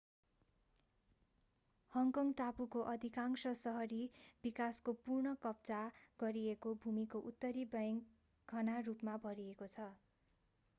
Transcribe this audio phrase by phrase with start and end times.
[1.93, 3.99] Hong Kong टापुको अधिकांश सहरी
[4.43, 5.83] विकासको पुनः कब्जा
[6.19, 9.91] गरिएको भूमिको उत्तरी बैंक घना रुपमा भरिएको छ